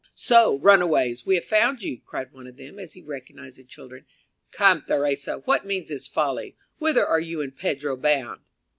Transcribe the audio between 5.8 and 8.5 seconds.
this folly? Whither are you and Pedro bound?"